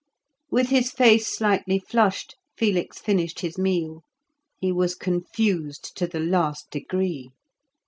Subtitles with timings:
[0.49, 4.01] With his face slightly flushed, Felix finished his meal;
[4.57, 7.29] he was confused to the last degree.